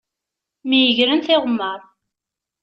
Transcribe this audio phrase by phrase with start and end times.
[0.69, 1.79] Myegren tiɣemmaṛ.